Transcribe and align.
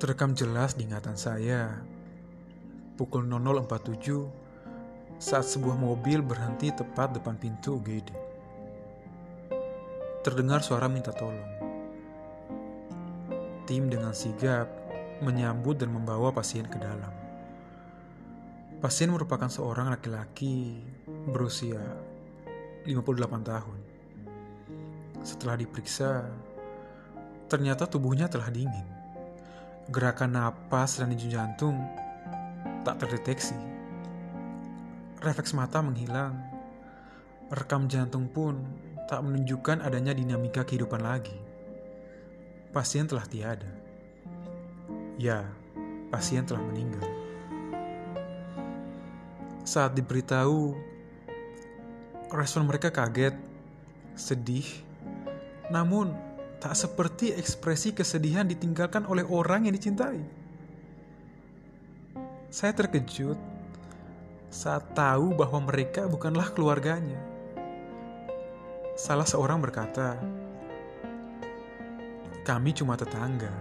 Terekam 0.00 0.32
jelas 0.32 0.80
di 0.80 0.88
ingatan 0.88 1.12
saya 1.12 1.76
pukul 2.96 3.28
00.47 3.28 5.20
saat 5.20 5.44
sebuah 5.44 5.76
mobil 5.76 6.24
berhenti 6.24 6.72
tepat 6.72 7.20
depan 7.20 7.36
pintu 7.36 7.76
UGD. 7.76 8.08
Terdengar 10.24 10.64
suara 10.64 10.88
minta 10.88 11.12
tolong. 11.12 11.52
Tim 13.68 13.92
dengan 13.92 14.16
sigap 14.16 14.72
menyambut 15.20 15.76
dan 15.76 15.92
membawa 15.92 16.32
pasien 16.32 16.64
ke 16.64 16.80
dalam. 16.80 17.12
Pasien 18.80 19.12
merupakan 19.12 19.52
seorang 19.52 19.92
laki-laki 19.92 20.80
berusia 21.28 21.84
58 22.88 22.96
tahun. 23.44 23.78
Setelah 25.20 25.60
diperiksa, 25.60 26.24
ternyata 27.52 27.84
tubuhnya 27.84 28.32
telah 28.32 28.48
dingin. 28.48 28.99
Gerakan 29.90 30.38
napas 30.38 31.02
dan 31.02 31.10
denyut 31.10 31.34
jantung 31.34 31.74
tak 32.86 33.02
terdeteksi. 33.02 33.58
Refleks 35.18 35.50
mata 35.50 35.82
menghilang. 35.82 36.38
Rekam 37.50 37.90
jantung 37.90 38.30
pun 38.30 38.62
tak 39.10 39.26
menunjukkan 39.26 39.82
adanya 39.82 40.14
dinamika 40.14 40.62
kehidupan 40.62 41.02
lagi. 41.02 41.34
Pasien 42.70 43.10
telah 43.10 43.26
tiada. 43.26 43.66
Ya, 45.18 45.42
pasien 46.14 46.46
telah 46.46 46.62
meninggal. 46.62 47.02
Saat 49.66 49.98
diberitahu, 49.98 50.78
respon 52.30 52.70
mereka 52.70 52.94
kaget, 52.94 53.34
sedih, 54.14 54.66
namun 55.74 56.14
tak 56.60 56.76
seperti 56.76 57.32
ekspresi 57.32 57.96
kesedihan 57.96 58.44
ditinggalkan 58.44 59.08
oleh 59.08 59.24
orang 59.24 59.64
yang 59.64 59.72
dicintai. 59.72 60.20
Saya 62.52 62.76
terkejut 62.76 63.40
saat 64.52 64.92
tahu 64.92 65.32
bahwa 65.32 65.72
mereka 65.72 66.04
bukanlah 66.04 66.52
keluarganya. 66.52 67.16
Salah 68.92 69.24
seorang 69.24 69.56
berkata, 69.64 70.20
"Kami 72.44 72.76
cuma 72.76 73.00
tetangga." 73.00 73.54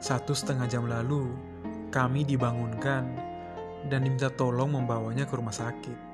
Satu 0.00 0.32
setengah 0.32 0.64
jam 0.64 0.88
lalu, 0.88 1.28
kami 1.92 2.24
dibangunkan 2.24 3.04
dan 3.92 4.00
diminta 4.00 4.32
tolong 4.32 4.72
membawanya 4.72 5.28
ke 5.28 5.36
rumah 5.36 5.52
sakit. 5.52 6.08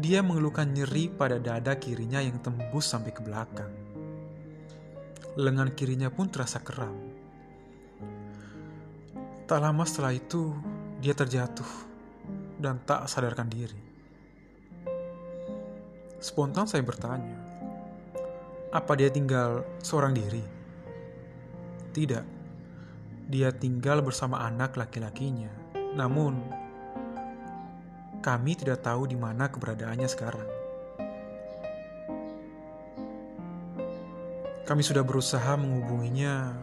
Dia 0.00 0.24
mengeluhkan 0.24 0.72
nyeri 0.72 1.12
pada 1.12 1.36
dada 1.36 1.76
kirinya 1.76 2.24
yang 2.24 2.40
tembus 2.40 2.88
sampai 2.88 3.12
ke 3.12 3.20
belakang. 3.20 3.83
Lengan 5.34 5.74
kirinya 5.74 6.14
pun 6.14 6.30
terasa 6.30 6.62
keram. 6.62 6.94
Tak 9.50 9.58
lama 9.58 9.82
setelah 9.82 10.14
itu, 10.14 10.54
dia 11.02 11.10
terjatuh 11.10 11.66
dan 12.62 12.78
tak 12.86 13.10
sadarkan 13.10 13.50
diri. 13.50 13.82
Spontan 16.22 16.70
saya 16.70 16.86
bertanya, 16.86 17.34
apa 18.70 18.94
dia 18.94 19.10
tinggal 19.10 19.66
seorang 19.82 20.14
diri? 20.14 20.40
Tidak, 21.90 22.24
dia 23.26 23.50
tinggal 23.50 24.06
bersama 24.06 24.38
anak 24.46 24.78
laki-lakinya. 24.78 25.50
Namun, 25.98 26.38
kami 28.22 28.54
tidak 28.54 28.86
tahu 28.86 29.10
di 29.10 29.18
mana 29.18 29.50
keberadaannya 29.50 30.06
sekarang. 30.06 30.63
Kami 34.64 34.80
sudah 34.80 35.04
berusaha 35.04 35.60
menghubunginya, 35.60 36.56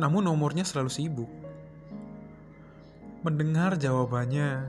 namun 0.00 0.24
nomornya 0.24 0.64
selalu 0.64 0.88
sibuk. 0.88 1.30
Mendengar 3.22 3.76
jawabannya 3.76 4.66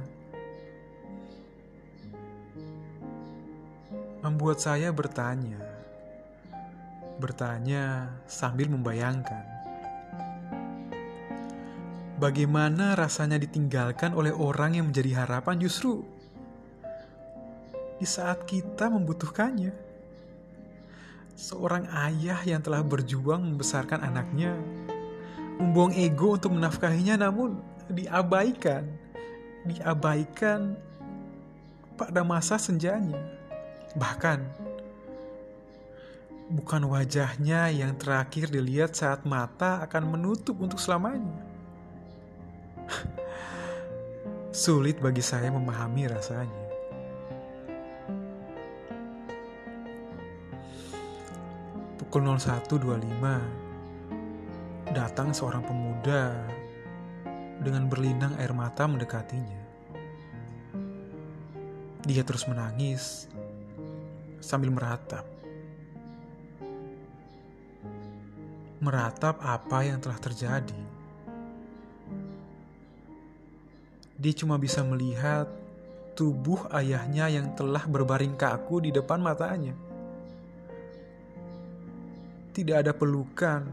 membuat 4.19 4.59
saya 4.59 4.91
bertanya, 4.91 5.59
bertanya 7.17 8.13
sambil 8.27 8.67
membayangkan 8.69 9.53
Bagaimana 12.23 12.95
rasanya 12.95 13.35
ditinggalkan 13.35 14.15
oleh 14.15 14.31
orang 14.31 14.79
yang 14.79 14.87
menjadi 14.87 15.27
harapan 15.27 15.59
justru 15.59 16.07
di 17.99 18.07
saat 18.07 18.47
kita 18.47 18.87
membutuhkannya? 18.87 19.92
Seorang 21.33 21.89
ayah 21.89 22.37
yang 22.45 22.61
telah 22.61 22.85
berjuang 22.85 23.41
membesarkan 23.41 24.05
anaknya, 24.05 24.53
membuang 25.57 25.93
ego 25.97 26.37
untuk 26.37 26.53
menafkahinya 26.53 27.25
namun 27.25 27.57
diabaikan, 27.89 28.85
diabaikan 29.65 30.77
pada 31.97 32.21
masa 32.21 32.61
senjanya. 32.61 33.17
Bahkan 33.97 34.39
bukan 36.53 36.85
wajahnya 36.85 37.73
yang 37.73 37.97
terakhir 37.97 38.53
dilihat 38.53 38.93
saat 38.93 39.25
mata 39.25 39.81
akan 39.81 40.13
menutup 40.13 40.57
untuk 40.61 40.77
selamanya. 40.77 41.41
Sulit 44.53 45.01
bagi 45.01 45.25
saya 45.25 45.49
memahami 45.49 46.13
rasanya. 46.13 46.62
Pukul 52.13 52.29
01.25 52.29 54.93
datang 54.93 55.33
seorang 55.33 55.65
pemuda 55.65 56.45
dengan 57.57 57.89
berlinang 57.89 58.37
air 58.37 58.53
mata 58.53 58.85
mendekatinya. 58.85 59.57
Dia 62.05 62.21
terus 62.21 62.45
menangis 62.45 63.25
sambil 64.45 64.69
meratap. 64.69 65.25
Meratap 68.77 69.41
apa 69.41 69.81
yang 69.81 69.97
telah 69.97 70.21
terjadi 70.21 70.85
Dia 74.21 74.33
cuma 74.37 74.61
bisa 74.61 74.85
melihat 74.85 75.49
tubuh 76.13 76.61
ayahnya 76.77 77.25
yang 77.25 77.57
telah 77.57 77.89
berbaring 77.89 78.37
kaku 78.37 78.85
di 78.85 78.93
depan 78.93 79.17
matanya. 79.17 79.92
Tidak 82.53 82.85
ada 82.85 82.93
pelukan, 82.93 83.65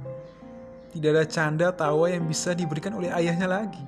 tidak 0.91 1.10
ada 1.12 1.24
canda 1.28 1.68
tawa 1.68 2.08
yang 2.08 2.24
bisa 2.24 2.56
diberikan 2.56 2.96
oleh 2.96 3.12
ayahnya 3.12 3.44
lagi. 3.44 3.84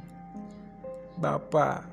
Bapak, 1.17 1.89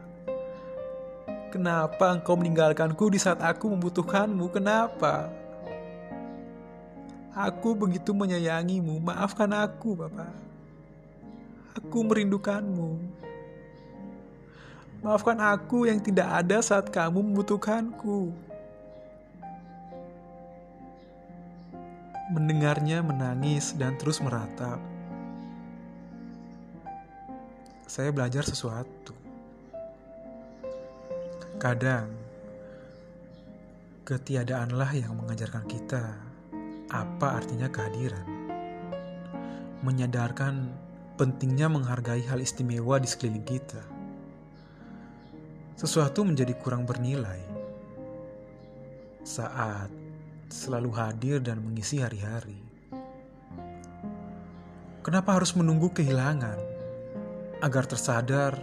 kenapa 1.47 2.11
engkau 2.11 2.35
meninggalkanku 2.35 3.07
di 3.07 3.15
saat 3.15 3.39
aku 3.39 3.71
membutuhkanmu? 3.71 4.51
Kenapa? 4.51 5.31
Aku 7.31 7.71
begitu 7.71 8.11
menyayangimu, 8.11 8.99
maafkan 8.99 9.47
aku, 9.55 9.95
Bapak. 9.95 10.35
Aku 11.79 12.03
merindukanmu. 12.03 12.99
Maafkan 14.99 15.39
aku 15.39 15.87
yang 15.87 16.03
tidak 16.03 16.27
ada 16.27 16.59
saat 16.59 16.91
kamu 16.91 17.23
membutuhkanku. 17.23 18.48
Mendengarnya 22.29 23.01
menangis 23.01 23.73
dan 23.73 23.97
terus 23.97 24.21
meratap. 24.21 24.77
Saya 27.89 28.13
belajar 28.13 28.45
sesuatu. 28.45 29.17
Kadang, 31.57 32.13
ketiadaanlah 34.05 34.93
yang 34.93 35.17
mengajarkan 35.17 35.65
kita 35.65 36.15
apa 36.93 37.27
artinya 37.41 37.67
kehadiran. 37.67 38.25
Menyadarkan 39.81 40.69
pentingnya 41.17 41.67
menghargai 41.67 42.23
hal 42.29 42.39
istimewa 42.39 43.01
di 43.01 43.09
sekeliling 43.09 43.43
kita 43.43 43.99
sesuatu 45.79 46.27
menjadi 46.27 46.59
kurang 46.59 46.83
bernilai 46.83 47.39
saat 49.23 49.87
selalu 50.49 50.89
hadir 50.97 51.37
dan 51.37 51.61
mengisi 51.61 52.01
hari-hari. 52.01 52.57
Kenapa 55.05 55.37
harus 55.37 55.53
menunggu 55.53 55.93
kehilangan 55.93 56.57
agar 57.61 57.85
tersadar 57.85 58.57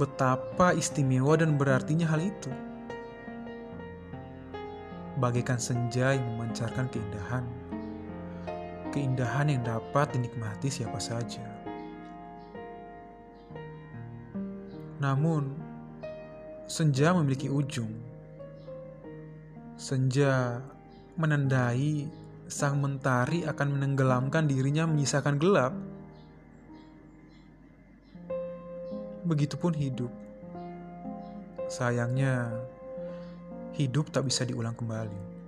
betapa 0.00 0.72
istimewa 0.72 1.36
dan 1.36 1.60
berartinya 1.60 2.08
hal 2.08 2.24
itu? 2.24 2.50
Bagaikan 5.20 5.60
senja 5.60 6.16
yang 6.16 6.24
memancarkan 6.34 6.88
keindahan, 6.88 7.44
keindahan 8.88 9.52
yang 9.52 9.62
dapat 9.62 10.16
dinikmati 10.16 10.72
siapa 10.72 10.96
saja. 10.96 11.44
Namun, 15.00 15.52
senja 16.64 17.12
memiliki 17.12 17.52
ujung. 17.52 17.92
Senja 19.80 20.60
menandai 21.18 22.06
sang 22.50 22.82
mentari 22.82 23.46
akan 23.46 23.78
menenggelamkan 23.78 24.46
dirinya 24.50 24.84
menyisakan 24.86 25.38
gelap. 25.38 25.74
begitupun 29.24 29.76
hidup. 29.76 30.12
Sayangnya, 31.70 32.50
hidup 33.76 34.10
tak 34.10 34.26
bisa 34.26 34.42
diulang 34.42 34.74
kembali. 34.74 35.38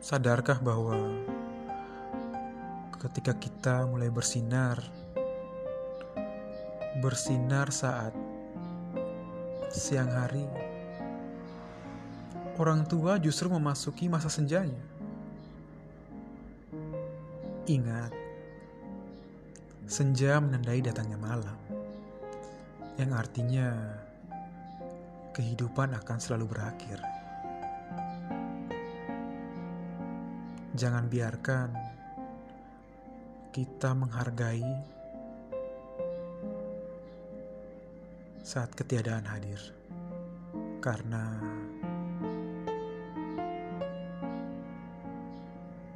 Sadarkah 0.00 0.60
bahwa 0.60 0.96
ketika 3.00 3.36
kita 3.36 3.84
mulai 3.88 4.08
bersinar, 4.08 4.80
bersinar 7.04 7.68
saat 7.68 8.16
siang 9.72 10.08
hari, 10.08 10.48
orang 12.54 12.86
tua 12.86 13.18
justru 13.18 13.50
memasuki 13.50 14.06
masa 14.06 14.30
senjanya. 14.30 14.78
Ingat, 17.64 18.12
senja 19.88 20.36
menandai 20.38 20.84
datangnya 20.84 21.16
malam, 21.16 21.58
yang 23.00 23.10
artinya 23.16 23.72
kehidupan 25.32 25.96
akan 25.96 26.18
selalu 26.20 26.52
berakhir. 26.52 27.00
Jangan 30.74 31.06
biarkan 31.08 31.70
kita 33.54 33.94
menghargai 33.94 34.66
saat 38.44 38.68
ketiadaan 38.76 39.24
hadir, 39.24 39.62
karena 40.84 41.40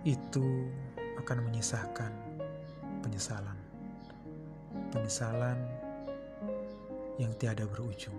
itu 0.08 0.72
akan 1.20 1.44
menyisakan 1.44 2.08
penyesalan, 3.04 3.58
penyesalan 4.88 5.60
yang 7.20 7.28
tiada 7.36 7.68
berujung. 7.68 8.16